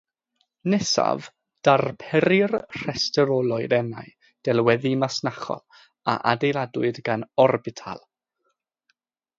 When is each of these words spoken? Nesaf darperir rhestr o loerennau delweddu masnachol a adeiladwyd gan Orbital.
Nesaf 0.73 1.25
darperir 1.67 2.55
rhestr 2.79 3.33
o 3.35 3.37
loerennau 3.49 4.09
delweddu 4.49 4.95
masnachol 5.05 5.63
a 6.15 6.19
adeiladwyd 6.35 7.03
gan 7.11 7.29
Orbital. 7.47 8.05